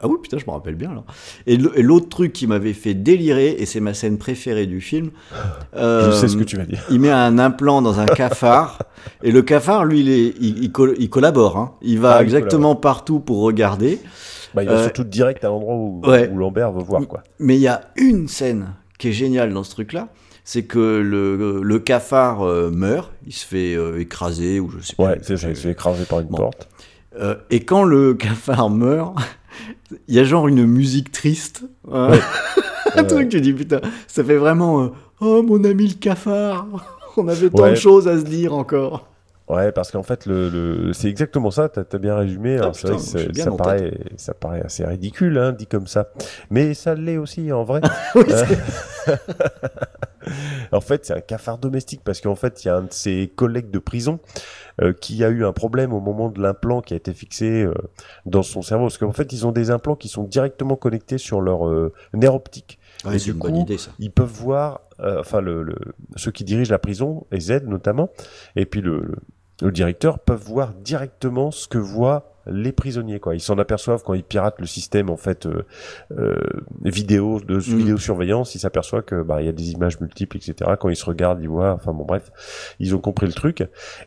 ah 0.06 0.08
oui, 0.08 0.18
putain, 0.22 0.38
je 0.38 0.46
me 0.46 0.52
rappelle 0.52 0.76
bien 0.76 0.94
là. 0.94 1.04
Et 1.48 1.58
l'autre 1.58 2.10
truc 2.10 2.32
qui 2.32 2.46
m'avait 2.46 2.74
fait 2.74 2.94
délirer, 2.94 3.56
et 3.58 3.66
c'est 3.66 3.80
ma 3.80 3.94
scène 3.94 4.18
préférée 4.18 4.68
du 4.68 4.82
film. 4.82 5.10
Euh, 5.76 6.06
je 6.12 6.16
sais 6.16 6.28
ce 6.28 6.38
que 6.38 6.44
tu 6.44 6.58
vas 6.58 6.66
dire. 6.66 6.84
Il 6.92 7.00
met 7.00 7.10
un 7.10 7.40
implant 7.40 7.82
dans 7.82 8.00
un 8.00 8.06
cafard, 8.06 8.84
et 9.24 9.32
le 9.32 9.42
cafard, 9.42 9.86
lui, 9.86 10.02
il, 10.02 10.10
est, 10.10 10.34
il, 10.40 10.64
il, 10.64 10.72
il 11.00 11.10
collabore. 11.10 11.58
Hein. 11.58 11.74
Il 11.82 12.00
va 12.00 12.18
ah, 12.18 12.24
exactement 12.24 12.76
partout 12.76 13.20
pour 13.20 13.42
regarder. 13.42 14.00
Bah, 14.54 14.64
il 14.64 14.70
va 14.70 14.76
euh, 14.76 14.84
surtout 14.84 15.04
direct 15.04 15.44
à 15.44 15.48
l'endroit 15.48 15.76
où, 15.76 16.02
ouais. 16.06 16.30
où 16.32 16.38
Lambert 16.38 16.72
veut 16.72 16.84
voir. 16.84 17.06
Quoi. 17.08 17.24
Mais 17.40 17.56
il 17.56 17.62
y 17.62 17.68
a 17.68 17.82
une 17.98 18.28
scène 18.28 18.76
qui 18.98 19.10
est 19.10 19.14
géniale 19.14 19.54
dans 19.54 19.64
ce 19.64 19.72
truc-là. 19.72 20.10
C'est 20.44 20.64
que 20.64 20.80
le, 20.80 21.62
le 21.64 21.80
cafard 21.80 22.44
euh, 22.44 22.70
meurt, 22.70 23.12
il 23.26 23.34
se 23.34 23.46
fait 23.46 23.74
euh, 23.74 24.00
écraser, 24.00 24.60
ou 24.60 24.70
je 24.70 24.80
sais 24.80 24.96
pas. 24.96 25.06
Ouais, 25.06 25.20
c'est 25.24 25.38
ça, 25.38 25.50
il 25.50 25.56
se 25.56 25.64
fait 25.64 25.72
écraser 25.72 26.06
par 26.06 26.20
une 26.20 26.28
bon. 26.28 26.38
porte. 26.38 26.70
Euh, 27.20 27.36
et 27.50 27.62
quand 27.62 27.84
le 27.84 28.14
cafard 28.16 28.70
meurt, 28.70 29.16
il 30.08 30.16
y 30.16 30.20
a 30.20 30.24
genre 30.24 30.48
une 30.48 30.66
musique 30.66 31.12
triste. 31.12 31.64
Hein 31.92 32.12
ouais. 32.12 32.20
un 32.96 33.04
truc, 33.04 33.30
tu 33.30 33.42
dis 33.42 33.54
putain, 33.54 33.82
ça 34.08 34.24
fait 34.24 34.38
vraiment 34.38 34.84
euh, 34.84 34.88
Oh 35.22 35.42
mon 35.44 35.64
ami 35.64 35.88
le 35.88 35.94
cafard, 35.94 36.68
on 37.18 37.28
avait 37.28 37.50
tant 37.50 37.64
ouais. 37.64 37.72
de 37.72 37.76
choses 37.76 38.08
à 38.08 38.18
se 38.18 38.24
dire 38.24 38.54
encore. 38.54 39.08
Ouais, 39.48 39.72
parce 39.72 39.92
qu'en 39.92 40.02
fait, 40.02 40.26
le, 40.26 40.50
le... 40.50 40.94
c'est 40.94 41.08
exactement 41.08 41.52
ça, 41.52 41.70
t'as 41.70 41.84
as 41.92 41.98
bien 42.00 42.16
résumé. 42.16 42.58
Ah, 42.60 42.72
putain, 42.72 42.94
vrai 42.94 43.28
que 43.28 43.40
ça, 43.40 43.52
paraît, 43.52 43.94
ça 44.18 44.34
paraît 44.34 44.62
assez 44.62 44.84
ridicule, 44.84 45.38
hein, 45.38 45.52
dit 45.52 45.68
comme 45.68 45.86
ça. 45.86 46.10
Mais 46.50 46.74
ça 46.74 46.96
l'est 46.96 47.18
aussi, 47.18 47.52
en 47.52 47.64
vrai. 47.64 47.82
oui, 48.16 48.24
en 50.72 50.82
fait, 50.82 51.06
c'est 51.06 51.14
un 51.14 51.22
cafard 51.22 51.58
domestique, 51.58 52.02
parce 52.04 52.22
qu'en 52.22 52.36
fait, 52.36 52.64
il 52.64 52.68
y 52.68 52.72
a 52.72 52.76
un 52.78 52.84
de 52.84 52.94
ses 52.94 53.32
collègues 53.36 53.72
de 53.72 53.80
prison 53.80 54.20
euh, 54.82 54.94
qui 54.94 55.24
a 55.24 55.30
eu 55.30 55.46
un 55.46 55.54
problème 55.54 55.94
au 55.94 56.00
moment 56.00 56.30
de 56.30 56.42
l'implant 56.42 56.82
qui 56.82 56.94
a 56.94 56.98
été 56.98 57.14
fixé 57.14 57.64
euh, 57.64 57.74
dans 58.26 58.44
son 58.44 58.62
cerveau. 58.62 58.86
Parce 58.86 58.98
qu'en 58.98 59.14
fait, 59.14 59.32
ils 59.34 59.46
ont 59.46 59.52
des 59.52 59.72
implants 59.72 59.96
qui 59.96 60.08
sont 60.08 60.24
directement 60.24 60.76
connectés 60.76 61.18
sur 61.18 61.42
leur 61.42 61.68
euh, 61.68 61.94
nerf 62.14 62.36
optique. 62.36 62.80
Ouais, 63.06 63.18
et 63.18 63.20
du 63.20 63.36
coup, 63.36 63.50
idée, 63.50 63.78
ils 64.00 64.12
peuvent 64.12 64.32
voir, 64.32 64.82
enfin, 65.00 65.42
le, 65.42 65.64
le, 65.64 65.76
ceux 66.16 66.32
qui 66.32 66.44
dirigent 66.44 66.72
la 66.72 66.80
prison, 66.80 67.26
et 67.32 67.40
Z 67.40 67.64
notamment, 67.66 68.10
et 68.56 68.66
puis 68.66 68.82
le, 68.82 69.00
le, 69.02 69.16
le 69.62 69.72
directeur, 69.72 70.20
peuvent 70.20 70.44
voir 70.44 70.74
directement 70.74 71.52
ce 71.52 71.68
que 71.68 71.78
voit 71.78 72.36
les 72.48 72.72
prisonniers 72.72 73.20
quoi. 73.20 73.36
Ils 73.36 73.40
s'en 73.42 73.58
aperçoivent 73.58 74.04
quand 74.04 74.14
ils 74.14 74.24
piratent 74.24 74.60
le 74.60 74.68
système 74.68 75.10
en 75.10 75.18
fait 75.18 75.46
euh, 75.46 75.66
euh, 76.18 76.36
vidéo 76.84 77.40
de 77.40 77.56
mmh. 77.56 77.60
vidéosurveillance. 77.60 78.56
Ils 78.56 78.60
s'aperçoivent 78.60 79.04
que 79.04 79.22
bah 79.22 79.42
il 79.42 79.46
y 79.46 79.50
a 79.50 79.52
des 79.52 79.72
images 79.72 80.00
multiples 80.00 80.38
etc 80.38 80.72
quand 80.80 80.90
ils 80.90 80.96
se 80.96 81.06
regardent 81.06 81.42
ils 81.42 81.50
voient 81.50 81.74
enfin 81.74 81.94
bon 81.94 82.06
bref 82.06 82.32
ils 82.80 82.96
ont 82.96 83.00
compris 83.00 83.26
le 83.26 83.34
truc. 83.34 83.64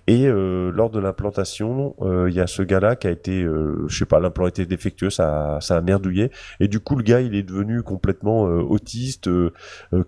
Et 0.06 0.26
euh, 0.26 0.70
lors 0.70 0.90
de 0.90 1.00
l'implantation 1.00 1.96
euh, 2.02 2.28
il 2.28 2.36
y 2.36 2.40
a 2.40 2.46
ce 2.46 2.62
gars 2.62 2.80
là 2.80 2.96
qui 2.96 3.06
a 3.06 3.10
été 3.10 3.42
euh, 3.42 3.84
je 3.88 3.98
sais 3.98 4.06
pas 4.06 4.20
l'implant 4.20 4.46
était 4.46 4.66
défectueux 4.66 5.10
ça 5.10 5.58
ça 5.60 5.76
a 5.76 5.80
merdouillé. 5.80 6.30
Et 6.60 6.68
du 6.68 6.80
coup 6.80 6.96
le 6.96 7.02
gars 7.02 7.20
il 7.20 7.34
est 7.34 7.42
devenu 7.42 7.82
complètement 7.82 8.42
autiste 8.42 9.28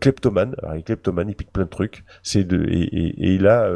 kleptomane. 0.01 0.55
Alors 0.63 0.77
il 0.77 0.81
est 0.81 0.83
kleptomane 0.83 1.29
il 1.29 1.35
pique 1.35 1.53
plein 1.53 1.65
de 1.65 1.71
trucs. 1.71 2.05
C'est 2.23 2.45
de 2.45 2.65
et, 2.69 2.83
et, 2.83 3.25
et 3.27 3.35
il 3.35 3.47
a 3.47 3.69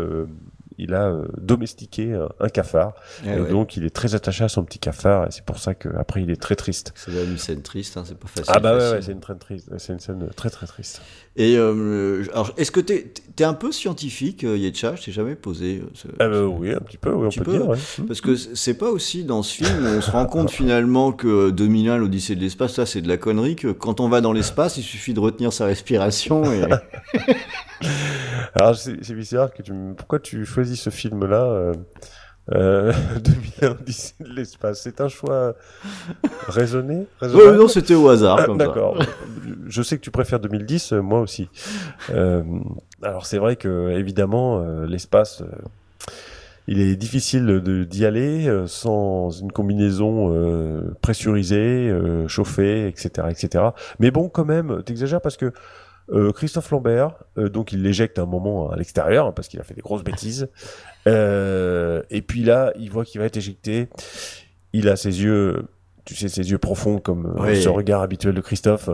il 0.78 0.94
a 0.94 1.08
euh, 1.08 1.26
domestiqué 1.40 2.12
euh, 2.12 2.26
un 2.40 2.48
cafard. 2.48 2.94
Eh 3.24 3.30
et 3.30 3.40
ouais. 3.40 3.50
donc, 3.50 3.76
il 3.76 3.84
est 3.84 3.94
très 3.94 4.14
attaché 4.14 4.44
à 4.44 4.48
son 4.48 4.64
petit 4.64 4.78
cafard. 4.78 5.26
Et 5.26 5.30
c'est 5.30 5.44
pour 5.44 5.58
ça 5.58 5.74
qu'après, 5.74 6.22
il 6.22 6.30
est 6.30 6.40
très 6.40 6.56
triste. 6.56 6.92
C'est 6.96 7.12
une 7.12 7.38
scène 7.38 7.62
triste, 7.62 7.96
hein, 7.96 8.04
c'est 8.06 8.18
pas 8.18 8.28
facile. 8.28 8.44
Ah 8.48 8.60
bah 8.60 8.72
facile. 8.72 8.88
ouais, 8.88 8.96
ouais 8.96 9.02
c'est 9.02 9.12
une 9.12 9.20
très 9.20 9.34
triste. 9.36 9.70
C'est 9.78 9.92
une 9.92 10.00
scène 10.00 10.28
très 10.34 10.50
très 10.50 10.66
triste. 10.66 11.02
Et 11.36 11.56
euh, 11.56 12.24
alors, 12.32 12.52
est-ce 12.56 12.70
que 12.70 12.80
t'es 12.80 13.12
es 13.38 13.44
un 13.44 13.54
peu 13.54 13.72
scientifique, 13.72 14.42
Yetcha? 14.42 14.94
Je 14.96 15.04
t'ai 15.04 15.12
jamais 15.12 15.34
posé. 15.34 15.82
Ce, 15.94 16.06
ah 16.20 16.28
bah, 16.28 16.42
oui, 16.44 16.72
un 16.72 16.80
petit 16.80 16.98
peu, 16.98 17.12
oui, 17.12 17.26
on 17.26 17.38
peut, 17.38 17.44
peu, 17.44 17.52
dire. 17.58 17.68
Ouais. 17.68 17.78
Parce 18.06 18.20
que 18.20 18.36
c'est 18.36 18.74
pas 18.74 18.90
aussi 18.90 19.24
dans 19.24 19.42
ce 19.42 19.64
film, 19.64 19.86
on 19.86 20.00
se 20.00 20.10
rend 20.10 20.26
compte 20.26 20.50
finalement 20.52 21.12
que 21.12 21.50
2001, 21.50 21.96
l'Odyssée 21.98 22.36
de 22.36 22.40
l'espace, 22.40 22.74
ça 22.74 22.86
c'est 22.86 23.00
de 23.00 23.08
la 23.08 23.16
connerie, 23.16 23.56
que 23.56 23.68
quand 23.68 24.00
on 24.00 24.08
va 24.08 24.20
dans 24.20 24.32
l'espace, 24.32 24.76
il 24.76 24.82
suffit 24.82 25.14
de 25.14 25.20
retenir 25.20 25.52
sa 25.52 25.66
respiration 25.66 26.44
et... 26.52 26.62
Alors 28.54 28.76
c'est 28.76 29.14
bizarre 29.14 29.52
que 29.52 29.62
tu 29.62 29.72
pourquoi 29.96 30.18
tu 30.18 30.44
choisis 30.44 30.80
ce 30.80 30.90
film 30.90 31.24
là 31.24 31.42
euh, 31.44 31.74
euh, 32.52 32.92
2001 33.62 33.70
Odyssée 33.70 34.14
de 34.20 34.28
l'espace? 34.28 34.82
C'est 34.82 35.00
un 35.00 35.08
choix 35.08 35.54
raisonné, 36.46 37.06
raisonné 37.20 37.44
ouais, 37.44 37.56
non 37.56 37.68
c'était 37.68 37.94
au 37.94 38.08
hasard 38.08 38.40
ah, 38.40 38.54
d'accord 38.56 38.98
je 39.66 39.82
sais 39.82 39.96
que 39.96 40.02
tu 40.02 40.10
préfères 40.10 40.40
2010 40.40 40.92
euh, 40.92 41.00
moi 41.00 41.20
aussi 41.20 41.48
euh, 42.10 42.42
alors 43.02 43.26
c'est 43.26 43.38
vrai 43.38 43.56
que 43.56 43.90
évidemment 43.90 44.60
euh, 44.60 44.86
l'espace 44.86 45.42
il 46.66 46.80
est 46.80 46.96
difficile 46.96 47.60
d'y 47.88 48.06
aller 48.06 48.48
euh, 48.48 48.66
sans 48.66 49.30
une 49.30 49.52
combinaison 49.52 50.32
euh, 50.34 50.94
pressurisée, 51.02 51.90
euh, 51.90 52.26
chauffée, 52.26 52.88
etc., 52.88 53.28
etc. 53.30 53.64
Mais 53.98 54.10
bon, 54.10 54.28
quand 54.28 54.46
même, 54.46 54.82
t'exagères 54.82 55.20
parce 55.20 55.36
que 55.36 55.52
euh, 56.10 56.32
Christophe 56.32 56.70
Lambert, 56.70 57.14
euh, 57.38 57.48
donc 57.48 57.72
il 57.72 57.82
l'éjecte 57.82 58.18
un 58.18 58.26
moment 58.26 58.70
à 58.70 58.76
l'extérieur 58.76 59.26
hein, 59.26 59.32
parce 59.32 59.48
qu'il 59.48 59.60
a 59.60 59.64
fait 59.64 59.74
des 59.74 59.80
grosses 59.80 60.04
bêtises. 60.04 60.48
Euh, 61.06 62.02
et 62.10 62.22
puis 62.22 62.42
là, 62.42 62.72
il 62.78 62.90
voit 62.90 63.04
qu'il 63.04 63.20
va 63.20 63.26
être 63.26 63.36
éjecté. 63.36 63.88
Il 64.72 64.88
a 64.88 64.96
ses 64.96 65.22
yeux, 65.22 65.66
tu 66.04 66.14
sais, 66.14 66.28
ses 66.28 66.50
yeux 66.50 66.58
profonds 66.58 66.98
comme 66.98 67.26
euh, 67.38 67.42
Oui. 67.42 67.62
ce 67.62 67.68
regard 67.68 68.02
habituel 68.02 68.34
de 68.34 68.40
Christophe. 68.40 68.90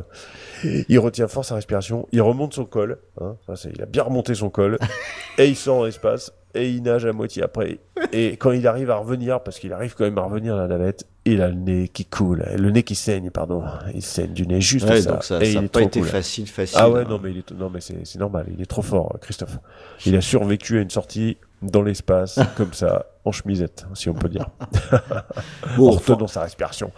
Il 0.88 0.99
retient 0.99 1.26
fort 1.29 1.45
sa 1.45 1.55
respiration. 1.57 2.07
Il 2.12 2.23
remonte 2.23 2.55
son 2.55 2.64
col. 2.64 2.99
Hein, 3.21 3.37
ça, 3.55 3.69
il 3.75 3.83
a 3.83 3.87
bien 3.87 4.02
remonté 4.05 4.35
son 4.35 4.50
col. 4.50 4.79
et 5.38 5.47
il 5.49 5.57
sort 5.57 5.79
dans 5.79 5.85
l'espace. 5.87 6.33
Et 6.55 6.69
il 6.69 6.83
nage 6.83 7.07
à 7.07 7.12
moitié 7.12 7.43
après. 7.45 7.79
Et 8.12 8.33
quand 8.37 8.50
il 8.50 8.67
arrive 8.67 8.90
à 8.90 8.97
revenir, 8.97 9.40
parce 9.40 9.59
qu'il 9.61 9.73
arrive 9.73 9.95
quand 9.95 10.02
même 10.05 10.19
à 10.19 10.23
revenir 10.23 10.55
à 10.57 10.59
la 10.59 10.67
navette, 10.67 11.07
il 11.25 11.43
a 11.43 11.49
le 11.49 11.55
nez 11.55 11.87
qui 11.88 12.05
coule, 12.07 12.45
le 12.57 12.71
nez 12.71 12.83
qui 12.83 12.97
saigne, 12.97 13.31
pardon. 13.31 13.62
Il 13.95 14.02
saigne 14.02 14.33
du 14.33 14.47
nez 14.49 14.61
juste 14.61 14.88
Ouais, 14.88 15.00
ça. 15.02 15.12
donc 15.12 15.23
ça 15.23 15.37
et 15.37 15.38
n'a 15.40 15.47
il 15.47 15.57
est 15.64 15.69
pas 15.69 15.79
trop 15.81 15.87
été 15.88 16.00
cool. 16.00 16.09
facile, 16.09 16.49
facile. 16.49 16.79
Ah 16.81 16.90
ouais, 16.90 17.02
hein. 17.02 17.07
non 17.09 17.21
mais, 17.23 17.31
il 17.31 17.38
est, 17.38 17.50
non, 17.52 17.71
mais 17.71 17.81
c'est 17.81 18.17
normal, 18.19 18.47
il 18.52 18.61
est 18.61 18.67
trop 18.67 18.83
fort, 18.83 19.17
Christophe. 19.21 19.59
Il 20.07 20.17
a 20.17 20.21
survécu 20.21 20.79
à 20.79 20.81
une 20.83 20.90
sortie 20.90 21.37
dans 21.62 21.83
l'espace, 21.83 22.38
comme 22.57 22.73
ça, 22.73 23.07
en 23.25 23.33
chemisette, 23.33 23.87
si 23.95 24.09
on 24.09 24.14
peut 24.14 24.29
dire. 24.29 24.49
Bon, 25.76 25.90
en 25.90 25.95
enfin, 25.95 26.12
retenant 26.14 26.26
sa 26.26 26.43
respiration. 26.43 26.90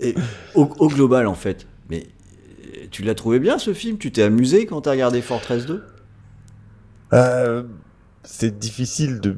et 0.00 0.14
au, 0.54 0.62
au 0.78 0.88
global, 0.88 1.26
en 1.26 1.34
fait, 1.34 1.66
mais 1.90 2.06
euh, 2.76 2.86
tu 2.90 3.02
l'as 3.02 3.14
trouvé 3.14 3.38
bien 3.40 3.58
ce 3.58 3.72
film? 3.74 3.98
Tu 3.98 4.10
t'es 4.12 4.22
amusé 4.22 4.66
quand 4.66 4.82
t'as 4.82 4.92
regardé 4.92 5.20
Fortress 5.22 5.66
2 5.66 5.84
Euh, 7.12 7.62
c'est 8.24 8.58
difficile 8.58 9.20
de, 9.20 9.36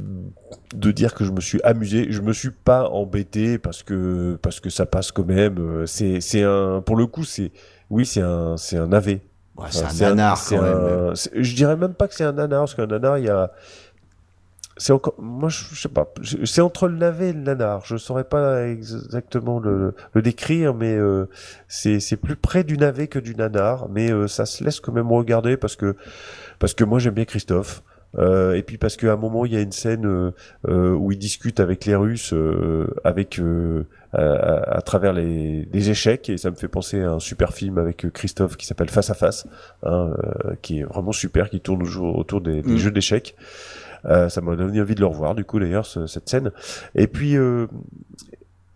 de 0.74 0.90
dire 0.92 1.14
que 1.14 1.24
je 1.24 1.32
me 1.32 1.40
suis 1.40 1.60
amusé. 1.64 2.06
Je 2.10 2.20
me 2.22 2.32
suis 2.32 2.50
pas 2.52 2.88
embêté 2.88 3.58
parce 3.58 3.82
que, 3.82 4.38
parce 4.40 4.60
que 4.60 4.70
ça 4.70 4.86
passe 4.86 5.10
quand 5.12 5.26
même. 5.26 5.86
C'est, 5.86 6.20
c'est 6.20 6.42
un, 6.44 6.82
pour 6.84 6.96
le 6.96 7.06
coup, 7.06 7.24
c'est, 7.24 7.50
oui, 7.90 8.06
c'est 8.06 8.20
un, 8.22 8.56
c'est 8.56 8.76
un 8.78 8.92
AV. 8.92 9.18
Ouais, 9.56 9.66
C'est 9.70 9.84
un 10.04 10.10
nanar 10.10 10.36
c'est 10.38 10.56
quand 10.56 10.62
même. 10.62 10.76
un- 10.76 11.12
Je 11.34 11.54
dirais 11.54 11.76
même 11.76 11.94
pas 11.94 12.08
que 12.08 12.14
c'est 12.14 12.24
un 12.24 12.32
nanar, 12.32 12.60
parce 12.60 12.74
qu'un 12.74 12.86
nanar, 12.86 13.18
il 13.18 13.24
y 13.24 13.28
a. 13.30 13.50
C'est 14.78 14.92
encore. 14.92 15.14
Moi, 15.18 15.48
je, 15.48 15.64
je 15.72 15.80
sais 15.80 15.88
pas. 15.88 16.12
C'est 16.44 16.60
entre 16.60 16.86
le 16.88 16.96
navet 16.96 17.30
et 17.30 17.32
le 17.32 17.40
nanar. 17.40 17.84
Je 17.86 17.96
saurais 17.96 18.24
pas 18.24 18.66
exactement 18.68 19.58
le, 19.58 19.94
le 20.12 20.22
décrire, 20.22 20.74
mais 20.74 20.94
euh, 20.94 21.26
c'est 21.66 21.98
c'est 22.00 22.16
plus 22.18 22.36
près 22.36 22.62
du 22.62 22.76
navet 22.76 23.06
que 23.08 23.18
du 23.18 23.34
nanar. 23.34 23.88
Mais 23.88 24.10
euh, 24.12 24.28
ça 24.28 24.44
se 24.44 24.62
laisse 24.62 24.80
quand 24.80 24.92
même 24.92 25.10
regarder 25.10 25.56
parce 25.56 25.76
que 25.76 25.96
parce 26.58 26.74
que 26.74 26.84
moi 26.84 26.98
j'aime 26.98 27.14
bien 27.14 27.24
Christophe. 27.24 27.82
Euh, 28.18 28.54
et 28.54 28.62
puis 28.62 28.78
parce 28.78 28.96
qu'à 28.96 29.12
un 29.12 29.16
moment 29.16 29.44
il 29.44 29.52
y 29.52 29.56
a 29.56 29.60
une 29.60 29.72
scène 29.72 30.06
euh, 30.68 30.92
où 30.92 31.12
il 31.12 31.18
discute 31.18 31.60
avec 31.60 31.84
les 31.84 31.94
Russes 31.94 32.32
euh, 32.32 32.86
avec 33.04 33.38
euh, 33.38 33.84
à, 34.14 34.22
à- 34.22 34.76
à 34.78 34.80
travers 34.80 35.12
les, 35.12 35.68
les 35.70 35.90
échecs 35.90 36.30
et 36.30 36.38
ça 36.38 36.50
me 36.50 36.56
fait 36.56 36.68
penser 36.68 37.02
à 37.02 37.10
un 37.10 37.18
super 37.18 37.52
film 37.52 37.76
avec 37.76 38.10
Christophe 38.14 38.56
qui 38.56 38.64
s'appelle 38.64 38.88
Face 38.88 39.10
à 39.10 39.14
Face 39.14 39.46
hein, 39.82 40.14
euh, 40.46 40.54
qui 40.62 40.78
est 40.80 40.84
vraiment 40.84 41.12
super 41.12 41.50
qui 41.50 41.60
tourne 41.60 41.82
autour 41.82 42.40
des, 42.40 42.62
des 42.62 42.74
Mm. 42.74 42.76
jeux 42.78 42.90
d'échecs 42.92 43.36
ça 44.28 44.40
m'a 44.40 44.56
donné 44.56 44.80
envie 44.80 44.94
de 44.94 45.00
le 45.00 45.06
revoir 45.06 45.34
du 45.34 45.44
coup 45.44 45.58
d'ailleurs 45.58 45.86
ce- 45.86 46.06
cette 46.06 46.28
scène 46.28 46.52
et 46.94 47.06
puis 47.06 47.36
euh, 47.36 47.66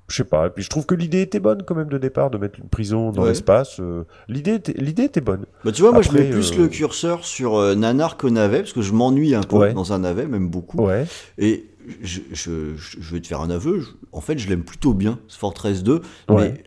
je 0.08 0.16
sais 0.16 0.24
pas 0.24 0.48
et 0.48 0.50
puis 0.50 0.64
je 0.64 0.68
trouve 0.70 0.86
que 0.86 0.94
l'idée 0.96 1.20
était 1.22 1.38
bonne 1.38 1.62
quand 1.62 1.74
même 1.76 1.88
de 1.88 1.98
départ 1.98 2.30
de 2.30 2.38
mettre 2.38 2.58
une 2.58 2.68
prison 2.68 3.12
dans 3.12 3.22
Ouais. 3.22 3.28
l'espace 3.28 3.78
euh, 3.80 4.04
l'idée 4.28 4.54
était 4.54 4.72
l'idée 4.76 5.04
était 5.04 5.20
bonne 5.20 5.44
Bah, 5.64 5.70
tu 5.72 5.82
vois, 5.82 5.92
moi 5.92 6.02
je 6.02 6.10
mets 6.12 6.28
plus 6.30 6.52
euh, 6.52 6.62
le 6.62 6.68
curseur 6.68 7.24
sur 7.24 7.56
euh, 7.56 7.74
Nanar 7.76 8.16
qu'au 8.16 8.30
navet, 8.30 8.58
parce 8.60 8.72
que 8.72 8.82
je 8.82 8.92
m'ennuie 8.92 9.34
un 9.36 9.42
peu 9.42 9.56
Ouais. 9.56 9.72
dans 9.72 9.92
un 9.92 10.00
navet, 10.00 10.26
même 10.26 10.48
beaucoup. 10.48 10.78
ouais 10.84 11.06
Et 11.38 11.66
je, 12.02 12.20
je, 12.32 12.74
je- 12.76 12.96
je 13.00 13.14
vais 13.14 13.20
te 13.20 13.26
faire 13.28 13.40
un 13.40 13.50
aveu, 13.50 13.80
je- 13.80 13.90
en 14.12 14.20
fait 14.20 14.36
je 14.38 14.48
l'aime 14.48 14.64
plutôt 14.64 14.94
bien, 14.94 15.18
ce 15.28 15.38
Fortress 15.38 15.82
2, 15.84 16.00
Ouais. 16.28 16.54
mais 16.54 16.64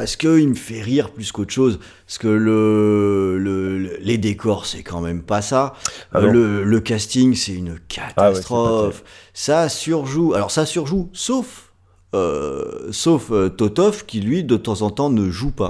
parce 0.00 0.16
qu'il 0.16 0.48
me 0.48 0.54
fait 0.54 0.80
rire 0.80 1.10
plus 1.10 1.30
qu'autre 1.30 1.52
chose, 1.52 1.78
parce 2.06 2.16
que 2.16 2.26
le, 2.28 3.36
le- 3.38 3.76
le- 3.78 3.96
les 4.00 4.16
décors 4.16 4.64
c'est 4.64 4.82
quand 4.82 5.02
même 5.02 5.22
pas 5.22 5.42
ça, 5.42 5.74
Ah 6.12 6.20
le, 6.20 6.64
le 6.64 6.80
casting 6.80 7.34
c'est 7.34 7.52
une 7.52 7.78
catastrophe, 7.88 9.04
ça 9.34 9.68
surjoue, 9.68 10.32
alors 10.32 10.50
ça 10.50 10.64
surjoue, 10.64 11.10
sauf, 11.12 11.74
euh, 12.14 12.88
sauf 12.92 13.30
euh, 13.30 13.50
Totov 13.50 14.06
qui 14.06 14.20
lui 14.20 14.42
de 14.42 14.56
temps 14.56 14.80
en 14.80 14.88
temps 14.90 15.10
ne 15.10 15.28
joue 15.28 15.50
pas. 15.50 15.68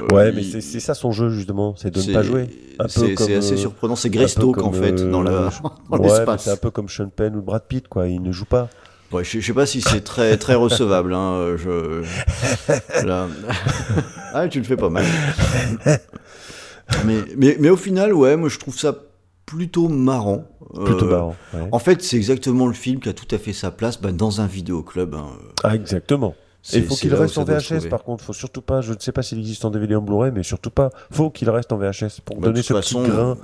Euh, 0.00 0.14
Ouais, 0.14 0.32
mais 0.32 0.40
il- 0.42 0.62
c'est 0.62 0.80
ça 0.80 0.94
son 0.94 1.12
jeu 1.12 1.28
justement, 1.28 1.74
c'est 1.76 1.90
de 1.94 2.00
ne 2.00 2.12
pas 2.14 2.22
jouer. 2.22 2.48
C'est 2.88 3.36
assez 3.36 3.52
euh, 3.52 3.56
surprenant, 3.58 3.96
c'est 3.96 4.08
Greystoke 4.10 4.62
en 4.62 4.72
fait 4.72 4.98
euh, 4.98 5.10
dans 5.10 5.22
la- 5.22 5.48
ouais, 5.90 5.98
l'espace. 6.02 6.44
c'est 6.44 6.50
un 6.52 6.56
peu 6.56 6.70
comme 6.70 6.88
Sean 6.88 7.10
Penn 7.14 7.36
ou 7.36 7.42
Brad 7.42 7.64
Pitt 7.68 7.86
quoi, 7.86 8.08
il 8.08 8.22
ne 8.22 8.32
joue 8.32 8.46
pas. 8.46 8.70
Ouais, 9.12 9.24
je, 9.24 9.40
je 9.40 9.46
sais 9.46 9.52
pas 9.52 9.66
si 9.66 9.80
c'est 9.80 10.02
très 10.02 10.36
très 10.36 10.54
recevable. 10.54 11.12
Hein, 11.14 11.32
euh, 11.32 11.56
je, 11.58 13.04
là. 13.06 13.26
ah, 14.34 14.46
tu 14.48 14.58
le 14.58 14.64
fais 14.64 14.76
pas 14.76 14.88
mal. 14.88 15.04
mais, 17.04 17.18
mais, 17.36 17.56
mais 17.58 17.70
au 17.70 17.76
final, 17.76 18.12
ouais, 18.14 18.36
moi 18.36 18.48
je 18.48 18.58
trouve 18.58 18.78
ça 18.78 18.94
plutôt 19.46 19.88
marrant. 19.88 20.44
Plutôt 20.84 21.06
Euh, 21.06 21.10
marrant. 21.10 21.36
ouais. 21.54 21.68
En 21.72 21.78
fait, 21.78 22.02
c'est 22.02 22.16
exactement 22.16 22.66
le 22.66 22.72
film 22.72 23.00
qui 23.00 23.08
a 23.08 23.12
tout 23.12 23.26
à 23.34 23.38
fait 23.38 23.52
sa 23.52 23.70
place 23.70 24.00
bah, 24.00 24.12
dans 24.12 24.40
un 24.40 24.46
vidéoclub. 24.46 25.14
Hein. 25.14 25.26
Ah 25.64 25.74
exactement. 25.74 26.34
Il 26.72 26.84
faut 26.84 26.94
qu'il 26.94 27.14
reste 27.14 27.38
en 27.38 27.44
VHS 27.44 27.88
par 27.88 28.02
contre, 28.04 28.22
faut 28.22 28.34
surtout 28.34 28.60
pas, 28.60 28.82
je 28.82 28.92
ne 28.92 28.98
sais 28.98 29.12
pas 29.12 29.22
s'il 29.22 29.38
existe 29.38 29.64
en 29.64 29.70
DVD 29.70 29.94
en 29.94 30.02
Blu-ray, 30.02 30.30
mais 30.30 30.42
surtout 30.42 30.70
pas, 30.70 30.90
faut 31.10 31.30
qu'il 31.30 31.48
reste 31.48 31.72
en 31.72 31.78
VHS 31.78 32.20
pour 32.22 32.36
Bah, 32.36 32.48
donner 32.48 32.60
ce 32.62 32.74
façon, 32.74 33.02
petit 33.02 33.10
grain 33.10 33.38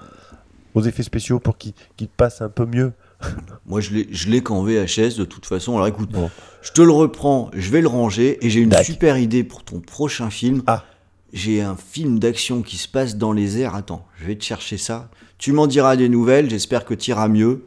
aux 0.75 0.83
effets 0.83 1.03
spéciaux 1.03 1.41
pour 1.41 1.57
qu'il 1.57 1.73
qu'il 1.97 2.09
passe 2.09 2.43
un 2.43 2.51
peu 2.51 2.67
mieux. 2.67 2.93
Moi, 3.67 3.81
je 3.81 4.29
l'ai 4.29 4.43
qu'en 4.43 4.63
VHS 4.63 5.17
de 5.17 5.25
toute 5.25 5.47
façon. 5.47 5.75
Alors 5.75 5.87
écoute, 5.87 6.11
Bon. 6.11 6.31
je 6.63 6.73
te 6.73 6.83
le 6.83 6.93
reprends, 6.93 7.51
je 7.55 7.71
vais 7.71 7.81
le 7.81 7.89
ranger 7.89 8.45
et 8.45 8.51
j'ai 8.51 8.61
une 8.61 8.73
super 8.85 9.19
idée 9.19 9.43
pour 9.45 9.65
ton 9.65 9.81
prochain 9.81 10.31
film. 10.31 10.63
Ah. 10.67 10.85
J'ai 11.33 11.61
un 11.61 11.77
film 11.77 12.19
d'action 12.19 12.63
qui 12.63 12.77
se 12.77 12.89
passe 12.89 13.17
dans 13.17 13.33
les 13.33 13.59
airs. 13.59 13.75
Attends, 13.75 14.07
je 14.21 14.27
vais 14.27 14.37
te 14.37 14.45
chercher 14.45 14.79
ça. 14.79 15.09
Tu 15.39 15.53
m'en 15.53 15.67
diras 15.67 15.97
des 15.97 16.09
nouvelles, 16.09 16.49
j'espère 16.49 16.85
que 16.85 16.95
tu 16.95 17.11
iras 17.11 17.29
mieux. 17.29 17.65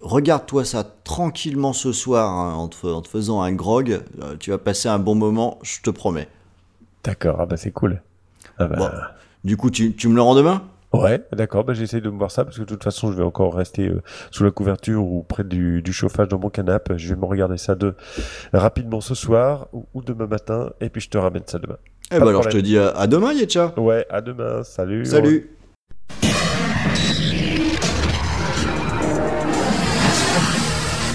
Regarde-toi 0.00 0.64
ça 0.64 0.82
tranquillement 1.04 1.72
ce 1.72 1.92
soir 1.92 2.32
hein, 2.32 2.54
en, 2.54 2.66
te, 2.68 2.74
fa- 2.74 2.88
en 2.88 3.02
te 3.02 3.08
faisant 3.08 3.42
un 3.42 3.52
grog. 3.52 4.00
Euh, 4.22 4.36
tu 4.40 4.50
vas 4.50 4.58
passer 4.58 4.88
un 4.88 4.98
bon 4.98 5.14
moment, 5.14 5.58
je 5.62 5.80
te 5.82 5.90
promets. 5.90 6.26
D'accord, 7.04 7.36
ah 7.40 7.46
bah 7.46 7.56
c'est 7.56 7.70
cool. 7.70 8.02
Ah 8.58 8.66
bah, 8.66 8.76
Bon. 8.78 8.88
Du 9.44 9.56
coup, 9.56 9.70
tu, 9.70 9.94
tu 9.94 10.08
me 10.08 10.14
le 10.14 10.22
rends 10.22 10.34
demain? 10.34 10.62
Ouais, 10.92 11.22
d'accord, 11.32 11.64
bah 11.64 11.72
j'essaie 11.72 12.02
de 12.02 12.10
me 12.10 12.18
voir 12.18 12.30
ça 12.30 12.44
parce 12.44 12.56
que 12.56 12.60
de 12.62 12.66
toute 12.66 12.84
façon 12.84 13.10
je 13.12 13.16
vais 13.16 13.22
encore 13.22 13.54
rester 13.54 13.88
euh, 13.88 14.02
sous 14.30 14.44
la 14.44 14.50
couverture 14.50 15.02
ou 15.02 15.22
près 15.22 15.42
du, 15.42 15.80
du 15.80 15.92
chauffage 15.92 16.28
dans 16.28 16.38
mon 16.38 16.50
canapé. 16.50 16.94
Je 16.98 17.08
vais 17.14 17.18
me 17.18 17.24
regarder 17.24 17.56
ça 17.56 17.74
de 17.74 17.94
rapidement 18.52 19.00
ce 19.00 19.14
soir 19.14 19.68
ou, 19.72 19.86
ou 19.94 20.02
demain 20.02 20.26
matin 20.26 20.70
et 20.82 20.90
puis 20.90 21.00
je 21.00 21.08
te 21.08 21.16
ramène 21.16 21.44
ça 21.46 21.58
demain. 21.58 21.78
Eh 22.10 22.18
ben 22.18 22.24
de 22.26 22.28
alors 22.28 22.42
je 22.42 22.50
te 22.50 22.58
dis 22.58 22.76
à, 22.76 22.88
à 22.90 23.06
demain, 23.06 23.32
Yetcha. 23.32 23.72
Ouais, 23.78 24.06
à 24.10 24.20
demain, 24.20 24.62
salut. 24.64 25.06
Salut. 25.06 25.50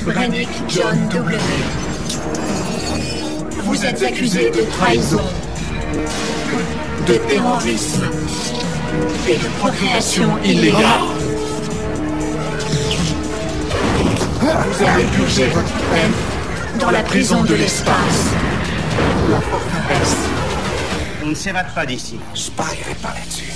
Brannick 0.05 0.49
John 0.69 0.97
W. 1.09 1.37
Vous 3.63 3.85
êtes 3.85 4.01
accusé 4.03 4.49
de 4.49 4.61
trahison, 4.71 5.21
de 7.07 7.13
terrorisme 7.29 8.05
et 9.27 9.35
de 9.35 9.47
procréation 9.59 10.37
illégale. 10.43 10.83
Vous 14.41 14.83
avez 14.83 15.03
purgé 15.05 15.47
votre 15.47 15.73
peine 15.91 16.11
dans 16.79 16.91
la 16.91 17.01
prison 17.01 17.43
de 17.43 17.55
l'espace, 17.55 18.31
la 19.29 19.41
forteresse. 19.41 20.15
On 21.23 21.27
ne 21.27 21.35
s'évade 21.35 21.73
pas 21.73 21.85
d'ici. 21.85 22.19
Je 22.33 22.49
parierai 22.51 22.95
pas 23.01 23.09
là-dessus. 23.09 23.51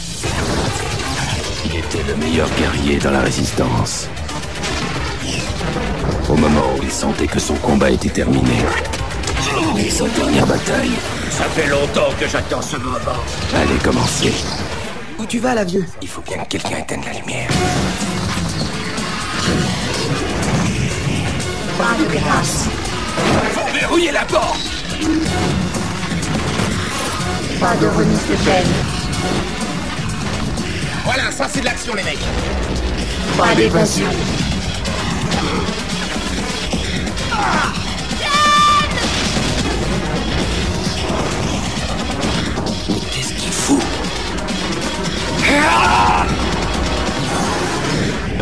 Il 1.66 1.76
était 1.78 2.04
le 2.08 2.16
meilleur 2.16 2.50
guerrier 2.60 2.98
dans 2.98 3.12
la 3.12 3.22
résistance. 3.22 4.08
Au 6.30 6.36
moment 6.36 6.74
où 6.78 6.84
il 6.84 6.92
sentait 6.92 7.28
que 7.28 7.40
son 7.40 7.56
combat 7.56 7.90
était 7.92 8.10
terminé, 8.10 8.58
et 9.78 9.90
sa 9.90 10.08
dernière 10.08 10.48
bataille 10.48 10.92
Ça 11.30 11.46
fait 11.46 11.68
longtemps 11.68 12.10
que 12.20 12.28
j'attends 12.28 12.62
ce 12.62 12.78
moment. 12.78 13.20
allait 13.56 13.84
commencer. 13.84 14.34
Où 15.22 15.26
tu 15.28 15.38
vas, 15.38 15.54
là, 15.54 15.64
vieux 15.64 15.86
Il 16.02 16.08
faut 16.08 16.22
bien 16.22 16.44
que 16.44 16.50
quelqu'un 16.50 16.78
éteigne 16.78 17.04
la 17.06 17.14
lumière. 17.14 17.48
Pas 21.78 21.96
de 22.00 22.06
grâce, 22.18 22.66
Faut 23.54 23.74
verrouiller 23.80 24.12
la 24.12 24.26
porte 24.26 24.60
pas 27.60 27.76
de 27.76 27.86
remise 27.86 28.28
de 28.28 28.36
peine, 28.44 28.66
Voilà, 31.06 31.32
ça 31.32 31.48
c'est 31.48 31.60
de 31.60 31.66
l'action, 31.66 31.94
les 31.94 32.02
mecs. 32.02 32.18
pas 33.38 33.54
d'évasion. 33.54 34.08
Qu'est-ce 37.30 37.91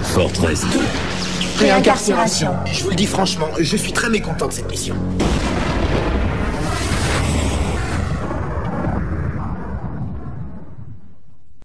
Fortress 0.04 0.66
2. 0.72 0.80
Réincarcération. 1.60 2.52
Je 2.72 2.84
vous 2.84 2.90
le 2.90 2.96
dis 2.96 3.06
franchement, 3.06 3.48
je 3.60 3.78
suis 3.78 3.94
très 3.94 4.10
mécontent 4.10 4.48
de 4.48 4.54
cette 4.54 4.70
mission. 4.70 4.96